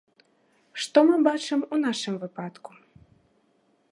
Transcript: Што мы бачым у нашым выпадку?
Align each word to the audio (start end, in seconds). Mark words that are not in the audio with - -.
Што 0.85 1.03
мы 1.09 1.15
бачым 1.27 1.59
у 1.77 1.79
нашым 1.85 2.15
выпадку? 2.25 2.71